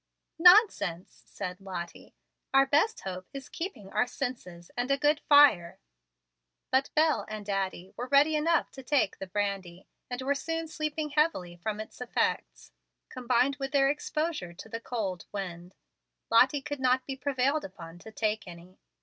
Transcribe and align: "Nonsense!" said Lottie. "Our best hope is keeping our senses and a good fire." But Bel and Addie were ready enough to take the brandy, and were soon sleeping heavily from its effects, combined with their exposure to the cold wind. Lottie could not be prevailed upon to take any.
"Nonsense!" 0.39 1.21
said 1.27 1.61
Lottie. 1.61 2.15
"Our 2.55 2.65
best 2.65 3.01
hope 3.01 3.27
is 3.33 3.49
keeping 3.49 3.91
our 3.93 4.07
senses 4.07 4.71
and 4.75 4.89
a 4.89 4.97
good 4.97 5.19
fire." 5.29 5.77
But 6.71 6.89
Bel 6.95 7.23
and 7.29 7.47
Addie 7.47 7.93
were 7.95 8.07
ready 8.07 8.35
enough 8.35 8.71
to 8.71 8.81
take 8.81 9.19
the 9.19 9.27
brandy, 9.27 9.85
and 10.09 10.19
were 10.23 10.33
soon 10.33 10.67
sleeping 10.67 11.11
heavily 11.11 11.55
from 11.55 11.79
its 11.79 12.01
effects, 12.01 12.71
combined 13.09 13.57
with 13.57 13.73
their 13.73 13.89
exposure 13.89 14.53
to 14.53 14.67
the 14.67 14.81
cold 14.81 15.25
wind. 15.31 15.75
Lottie 16.31 16.63
could 16.63 16.79
not 16.79 17.05
be 17.05 17.15
prevailed 17.15 17.63
upon 17.63 17.99
to 17.99 18.11
take 18.11 18.47
any. 18.47 18.79